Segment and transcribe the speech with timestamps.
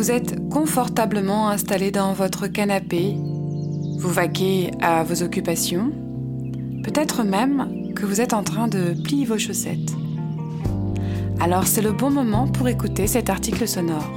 [0.00, 3.16] Vous êtes confortablement installé dans votre canapé,
[3.98, 5.92] vous vaquez à vos occupations,
[6.82, 9.92] peut-être même que vous êtes en train de plier vos chaussettes.
[11.38, 14.10] Alors c'est le bon moment pour écouter cet article sonore.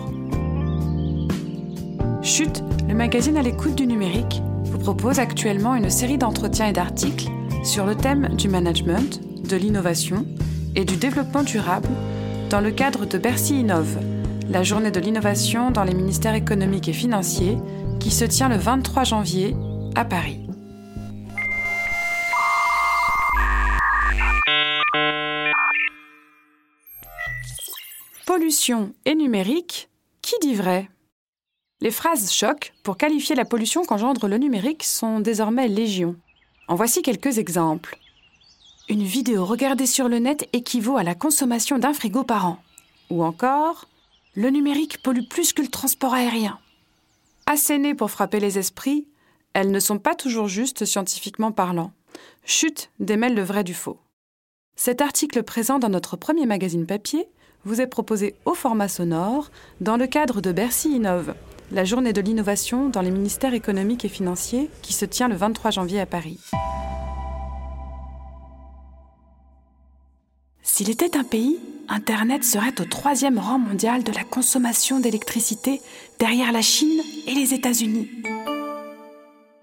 [2.21, 7.27] Chute, le magazine à l'écoute du numérique, vous propose actuellement une série d'entretiens et d'articles
[7.65, 9.20] sur le thème du management,
[9.50, 10.25] de l'innovation
[10.77, 11.89] et du développement durable
[12.50, 13.98] dans le cadre de Bercy Innove,
[14.49, 17.57] la journée de l'innovation dans les ministères économiques et financiers
[17.99, 19.55] qui se tient le 23 janvier
[19.95, 20.39] à Paris.
[28.25, 29.89] Pollution et numérique,
[30.21, 30.89] qui dit vrai?
[31.81, 36.16] Les phrases choc pour qualifier la pollution qu'engendre le numérique sont désormais légion.
[36.67, 37.97] En voici quelques exemples.
[38.89, 42.57] Une vidéo regardée sur le net équivaut à la consommation d'un frigo par an.
[43.09, 43.85] Ou encore,
[44.36, 46.59] le numérique pollue plus que le transport aérien.
[47.45, 49.08] Assénées pour frapper les esprits,
[49.53, 51.92] elles ne sont pas toujours justes scientifiquement parlant.
[52.44, 54.00] Chute démêle le vrai du faux.
[54.75, 57.28] Cet article présent dans notre premier magazine papier
[57.64, 61.36] vous est proposé au format sonore dans le cadre de Bercy Innove,
[61.72, 65.72] la journée de l'innovation dans les ministères économiques et financiers qui se tient le 23
[65.72, 66.40] janvier à Paris.
[70.75, 75.79] S'il était un pays, Internet serait au troisième rang mondial de la consommation d'électricité
[76.17, 78.09] derrière la Chine et les États-Unis.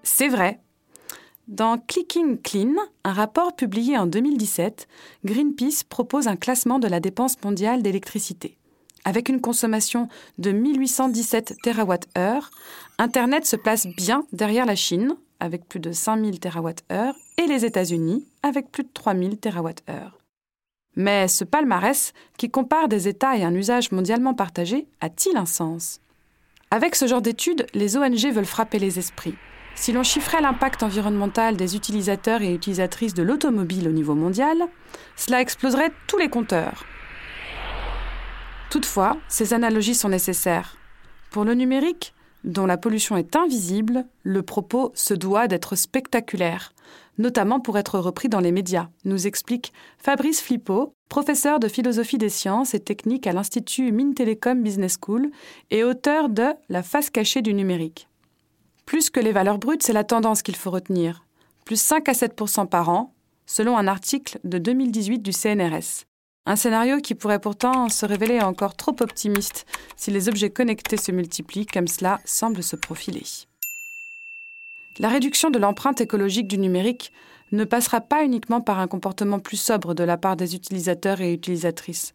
[0.03, 0.61] C'est vrai.
[1.49, 4.87] Dans Clicking Clean, un rapport publié en 2017,
[5.25, 8.57] Greenpeace propose un classement de la dépense mondiale d'électricité.
[9.03, 12.39] Avec une consommation de 1817 TWh,
[12.99, 18.25] Internet se place bien derrière la Chine, avec plus de 5000 TWh, et les États-Unis,
[18.43, 20.20] avec plus de 3000 TWh.
[20.95, 26.01] Mais ce palmarès, qui compare des États et un usage mondialement partagé, a-t-il un sens?
[26.69, 29.35] Avec ce genre d'études, les ONG veulent frapper les esprits.
[29.75, 34.57] Si l'on chiffrait l'impact environnemental des utilisateurs et utilisatrices de l'automobile au niveau mondial,
[35.15, 36.85] cela exploserait tous les compteurs.
[38.69, 40.77] Toutefois, ces analogies sont nécessaires.
[41.29, 42.13] Pour le numérique,
[42.43, 46.73] dont la pollution est invisible, le propos se doit d'être spectaculaire,
[47.17, 52.29] notamment pour être repris dans les médias, nous explique Fabrice Flippo, professeur de philosophie des
[52.29, 55.29] sciences et techniques à l'Institut Mines Telecom Business School
[55.69, 58.07] et auteur de La face cachée du numérique.
[58.85, 61.25] Plus que les valeurs brutes, c'est la tendance qu'il faut retenir.
[61.65, 63.13] Plus 5 à 7% par an,
[63.45, 66.05] selon un article de 2018 du CNRS.
[66.45, 71.11] Un scénario qui pourrait pourtant se révéler encore trop optimiste si les objets connectés se
[71.11, 73.23] multiplient comme cela semble se profiler.
[74.99, 77.11] La réduction de l'empreinte écologique du numérique
[77.51, 81.33] ne passera pas uniquement par un comportement plus sobre de la part des utilisateurs et
[81.33, 82.13] utilisatrices.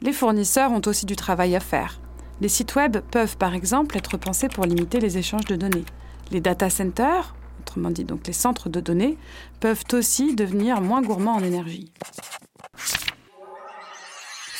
[0.00, 2.00] Les fournisseurs ont aussi du travail à faire.
[2.40, 5.84] Les sites web peuvent par exemple être pensés pour limiter les échanges de données.
[6.30, 9.18] Les data centers, autrement dit donc les centres de données,
[9.60, 11.90] peuvent aussi devenir moins gourmands en énergie.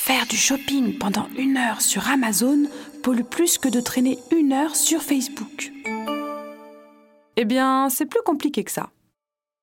[0.08, 2.64] Faire du shopping pendant une heure sur Amazon
[3.02, 5.70] pollue plus que de traîner une heure sur Facebook.
[7.40, 8.90] Eh bien, c'est plus compliqué que ça.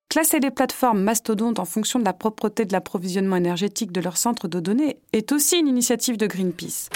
[0.09, 4.47] Classer les plateformes mastodontes en fonction de la propreté de l'approvisionnement énergétique de leur centre
[4.47, 6.87] de données est aussi une initiative de Greenpeace.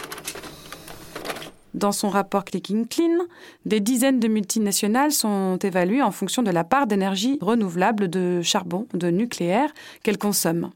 [1.73, 3.25] Dans son rapport Clicking Clean,
[3.66, 8.88] des dizaines de multinationales sont évaluées en fonction de la part d'énergie renouvelable de charbon,
[8.94, 10.72] de nucléaire qu'elles consomment.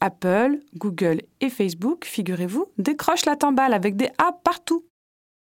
[0.00, 4.84] Apple, Google et Facebook, figurez-vous, décrochent la tamballe avec des A partout.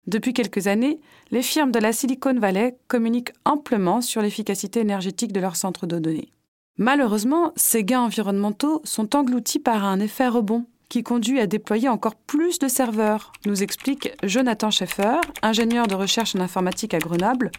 [0.08, 1.00] Depuis quelques années,
[1.32, 6.00] les firmes de la Silicon Valley communiquent amplement sur l'efficacité énergétique de leurs centres de
[6.00, 6.30] données.
[6.78, 12.16] Malheureusement, ces gains environnementaux sont engloutis par un effet rebond qui conduit à déployer encore
[12.16, 17.50] plus de serveurs, nous explique Jonathan Schaeffer, ingénieur de recherche en informatique à Grenoble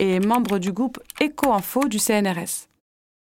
[0.00, 2.66] et membre du groupe EcoInfo du CNRS.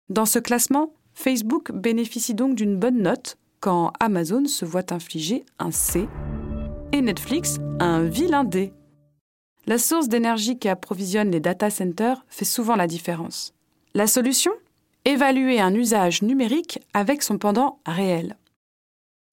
[0.10, 5.70] Dans ce classement, Facebook bénéficie donc d'une bonne note quand Amazon se voit infliger un
[5.70, 6.08] C
[6.92, 8.74] et Netflix un vilain D.
[9.66, 13.54] La source d'énergie qui approvisionne les data centers fait souvent la différence.
[13.94, 14.52] La solution?
[15.06, 18.38] Évaluer un usage numérique avec son pendant réel.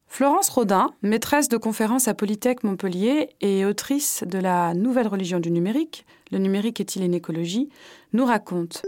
[0.06, 5.50] Florence Rodin, maîtresse de conférences à Polytech Montpellier et autrice de la Nouvelle religion du
[5.50, 7.68] numérique, Le numérique est-il une écologie,
[8.12, 8.82] nous raconte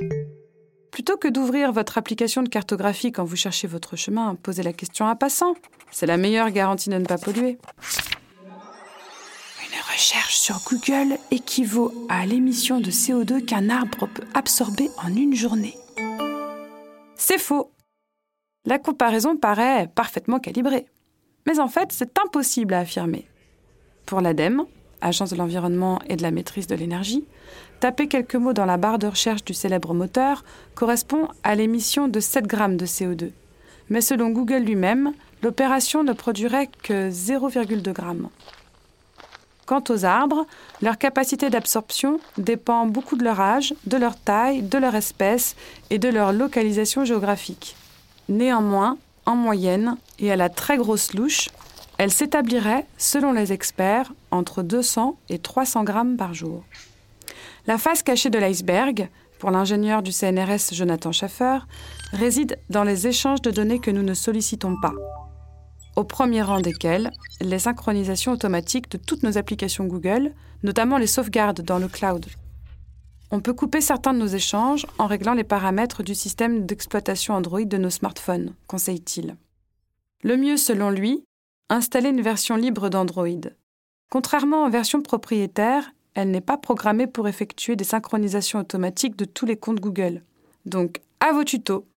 [0.91, 5.07] Plutôt que d'ouvrir votre application de cartographie quand vous cherchez votre chemin, posez la question
[5.07, 5.55] à passant.
[5.91, 7.59] C'est la meilleure garantie de ne pas polluer.
[9.99, 15.75] Recherche sur Google équivaut à l'émission de CO2 qu'un arbre peut absorber en une journée.
[17.17, 17.73] C'est faux.
[18.65, 20.87] La comparaison paraît parfaitement calibrée.
[21.49, 23.27] Mais en fait, c'est impossible à affirmer.
[24.07, 24.67] Pour l'ADEME,
[25.01, 27.25] Agence de l'environnement et de la maîtrise de l'énergie,
[27.81, 30.45] taper quelques mots dans la barre de recherche du célèbre moteur
[30.77, 33.33] correspond à l'émission de 7 grammes de CO2.
[33.89, 35.13] Mais selon Google lui-même,
[35.43, 38.29] l'opération ne produirait que 0,2 grammes.
[39.69, 40.47] Quant aux arbres,
[40.81, 45.57] leur capacité d'absorption dépend beaucoup de leur âge, de leur taille, de leur espèce
[45.91, 47.77] et de leur localisation géographique.
[48.31, 51.51] Néanmoins, en moyenne, et à la très grosse louche,
[51.99, 56.65] elle s'établirait, selon les experts, entre 200 et 300 grammes par jour.
[57.67, 61.59] La face cachée de l'iceberg, pour l'ingénieur du CNRS Jonathan Schaffer,
[62.15, 64.95] réside dans les échanges de données que nous ne sollicitons pas.
[65.99, 67.11] Au premier rang desquels,
[67.41, 72.25] les synchronisations automatiques de toutes nos applications Google, notamment les sauvegardes dans le cloud.
[73.33, 77.65] On peut couper certains de nos échanges en réglant les paramètres du système d'exploitation Android
[77.65, 79.35] de nos smartphones, conseille-t-il.
[80.23, 81.25] Le mieux, selon lui,
[81.69, 83.51] installer une version libre d'Android.
[84.09, 89.47] Contrairement aux versions propriétaires, elle n'est pas programmée pour effectuer des synchronisations automatiques de tous
[89.47, 90.23] les comptes Google.
[90.65, 91.89] Donc, à vos tutos.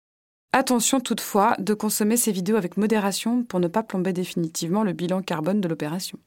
[0.52, 5.22] Attention toutefois de consommer ces vidéos avec modération pour ne pas plomber définitivement le bilan
[5.22, 6.18] carbone de l'opération.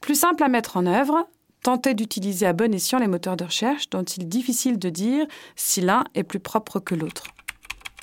[0.00, 1.26] Plus simple à mettre en œuvre,
[1.64, 5.26] tentez d'utiliser à bon escient les moteurs de recherche dont il est difficile de dire
[5.56, 7.24] si l'un est plus propre que l'autre.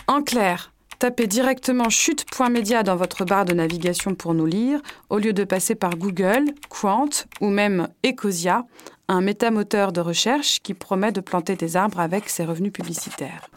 [0.08, 5.31] En clair, tapez directement chute.media dans votre barre de navigation pour nous lire, au lieu
[5.31, 7.10] de passer par Google, Quant
[7.40, 8.66] ou même Ecosia,
[9.08, 13.50] un métamoteur de recherche qui promet de planter des arbres avec ses revenus publicitaires.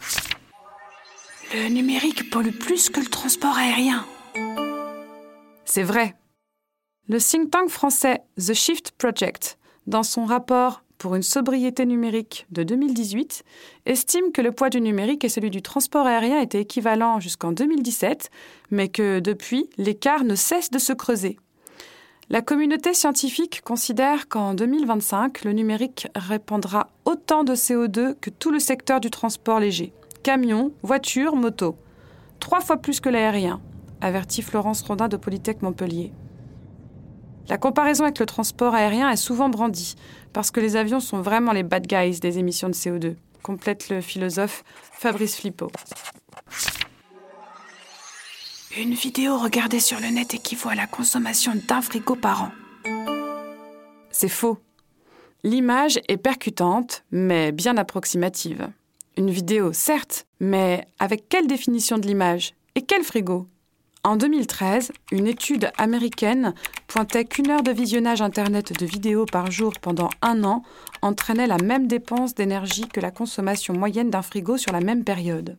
[1.53, 4.05] Le numérique pollue plus que le transport aérien.
[5.63, 6.13] C'est vrai.
[7.07, 12.63] Le think tank français The Shift Project, dans son rapport pour une sobriété numérique de
[12.63, 13.45] 2018
[13.85, 18.29] estime que le poids du numérique et celui du transport aérien étaient équivalents jusqu'en 2017,
[18.71, 21.37] mais que depuis, l'écart ne cesse de se creuser.
[22.29, 28.59] La communauté scientifique considère qu'en 2025, le numérique répandra autant de CO2 que tout le
[28.59, 29.93] secteur du transport léger
[30.27, 31.77] camions, voitures, motos.
[32.41, 33.61] Trois fois plus que l'aérien,
[34.01, 36.11] avertit Florence Rondin de Polytech Montpellier.
[37.47, 39.95] La comparaison avec le transport aérien est souvent brandie,
[40.33, 44.01] parce que les avions sont vraiment les bad guys des émissions de CO2, complète le
[44.01, 45.71] philosophe Fabrice Flippo.
[48.77, 52.51] Une vidéo regardée sur le net équivaut à la consommation d'un frigo par an.
[54.11, 54.57] C'est faux.
[55.45, 58.67] L'image est percutante, mais bien approximative.
[59.17, 63.47] Une vidéo, certes, mais avec quelle définition de l'image Et quel frigo?
[64.03, 66.53] En 2013, une étude américaine
[66.85, 70.61] pointait qu'une heure de visionnage Internet de vidéos par jour pendant un an
[71.01, 75.57] entraînait la même dépense d'énergie que la consommation moyenne d'un frigo sur la même période.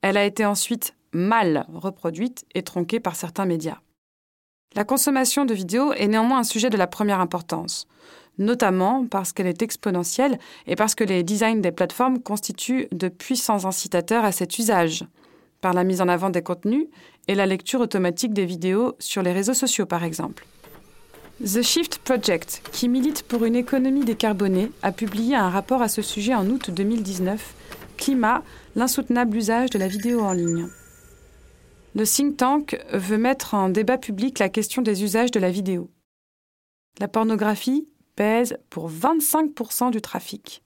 [0.00, 3.80] Elle a été ensuite mal reproduite et tronquée par certains médias.
[4.74, 7.86] La consommation de vidéos est néanmoins un sujet de la première importance,
[8.38, 13.64] notamment parce qu'elle est exponentielle et parce que les designs des plateformes constituent de puissants
[13.64, 15.04] incitateurs à cet usage
[15.60, 16.86] par la mise en avant des contenus
[17.26, 20.46] et la lecture automatique des vidéos sur les réseaux sociaux par exemple.
[21.42, 26.00] The Shift Project, qui milite pour une économie décarbonée, a publié un rapport à ce
[26.00, 27.54] sujet en août 2019,
[27.96, 28.42] Climat,
[28.76, 30.68] l'insoutenable usage de la vidéo en ligne.
[31.96, 35.90] Le think tank veut mettre en débat public la question des usages de la vidéo.
[37.00, 40.62] La pornographie pèse pour 25% du trafic.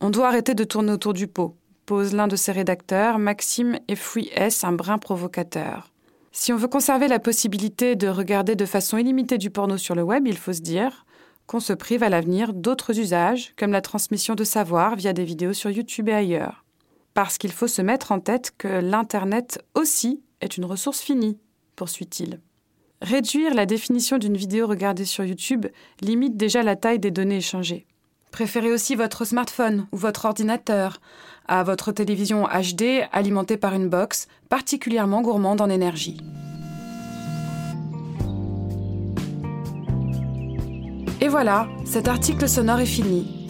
[0.00, 4.30] On doit arrêter de tourner autour du pot, pose l'un de ses rédacteurs, Maxime Free
[4.32, 5.92] S, un brin provocateur.
[6.32, 10.02] Si on veut conserver la possibilité de regarder de façon illimitée du porno sur le
[10.02, 11.04] web, il faut se dire
[11.46, 15.54] qu'on se prive à l'avenir d'autres usages, comme la transmission de savoir via des vidéos
[15.54, 16.64] sur YouTube et ailleurs.
[17.14, 21.38] Parce qu'il faut se mettre en tête que l'Internet aussi est une ressource finie,
[21.74, 22.40] poursuit-il.
[23.00, 25.66] Réduire la définition d'une vidéo regardée sur YouTube
[26.00, 27.86] limite déjà la taille des données échangées.
[28.32, 31.00] Préférez aussi votre smartphone ou votre ordinateur
[31.46, 36.18] à votre télévision HD alimentée par une box particulièrement gourmande en énergie.
[41.20, 43.48] Et voilà, cet article sonore est fini.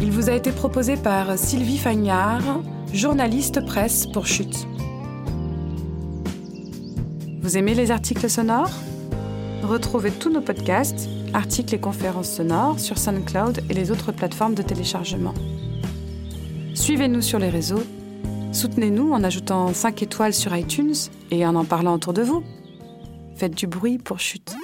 [0.00, 4.66] Il vous a été proposé par Sylvie Fagnard, journaliste presse pour Chute.
[7.44, 8.72] Vous aimez les articles sonores?
[9.62, 14.62] Retrouvez tous nos podcasts, articles et conférences sonores sur SoundCloud et les autres plateformes de
[14.62, 15.34] téléchargement.
[16.72, 17.82] Suivez-nous sur les réseaux,
[18.52, 20.94] soutenez-nous en ajoutant 5 étoiles sur iTunes
[21.30, 22.42] et en en parlant autour de vous.
[23.36, 24.56] Faites du bruit pour chute.